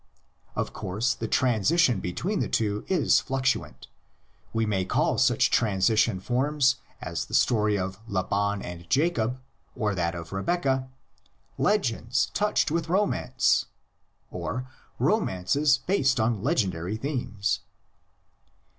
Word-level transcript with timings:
Of 0.55 0.73
course, 0.73 1.13
the 1.13 1.27
transition 1.27 1.99
between 1.99 2.39
the 2.39 2.49
two 2.49 2.85
is 2.87 3.19
fluctuant; 3.19 3.85
we 4.51 4.65
may 4.65 4.83
call 4.83 5.19
such 5.19 5.51
transition 5.51 6.19
forms 6.19 6.77
as 7.03 7.25
the 7.25 7.35
story 7.35 7.77
of 7.77 7.99
Laban 8.07 8.63
and 8.63 8.89
Jacob, 8.89 9.39
or 9.75 9.93
that 9.93 10.15
of 10.15 10.31
Rebeccah, 10.33 10.89
"legends 11.59 12.31
touched 12.33 12.71
with 12.71 12.89
romance," 12.89 13.67
or 14.31 14.67
"romances 14.97 15.77
based 15.77 16.19
on 16.19 16.41
legendary 16.41 16.97
themes." 16.97 17.59